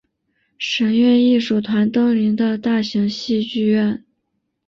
[0.57, 4.03] 神韵艺术团登临的大型戏剧院。